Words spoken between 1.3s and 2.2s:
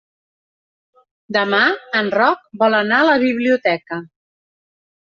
Demà en